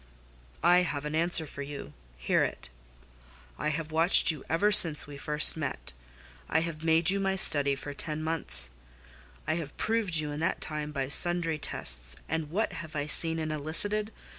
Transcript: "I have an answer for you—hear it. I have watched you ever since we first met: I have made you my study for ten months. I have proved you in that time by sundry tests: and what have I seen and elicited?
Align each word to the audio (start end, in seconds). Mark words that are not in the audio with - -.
"I 0.63 0.79
have 0.79 1.05
an 1.05 1.13
answer 1.13 1.45
for 1.45 1.61
you—hear 1.61 2.43
it. 2.43 2.71
I 3.59 3.67
have 3.67 3.91
watched 3.91 4.31
you 4.31 4.43
ever 4.49 4.71
since 4.71 5.05
we 5.05 5.15
first 5.15 5.55
met: 5.55 5.93
I 6.49 6.61
have 6.61 6.83
made 6.83 7.11
you 7.11 7.19
my 7.19 7.35
study 7.35 7.75
for 7.75 7.93
ten 7.93 8.23
months. 8.23 8.71
I 9.45 9.57
have 9.57 9.77
proved 9.77 10.15
you 10.17 10.31
in 10.31 10.39
that 10.39 10.59
time 10.59 10.91
by 10.91 11.07
sundry 11.09 11.59
tests: 11.59 12.15
and 12.27 12.49
what 12.49 12.73
have 12.73 12.95
I 12.95 13.05
seen 13.05 13.37
and 13.37 13.51
elicited? 13.51 14.11